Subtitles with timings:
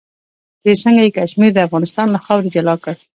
[0.63, 2.95] چې څنګه یې کشمیر د افغانستان له خاورې جلا کړ.